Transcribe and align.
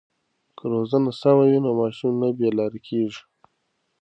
که 0.57 0.63
روزنه 0.73 1.11
سمه 1.19 1.43
وي 1.49 1.59
نو 1.65 1.71
ماشوم 1.79 2.13
نه 2.21 2.29
بې 2.37 2.49
لارې 2.57 2.79
کېږي. 2.87 3.21